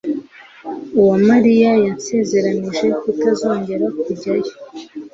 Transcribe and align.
Uwamariya 0.99 1.71
yansezeranije 1.85 2.87
kutazongera 3.01 3.85
kujyayo. 4.01 4.53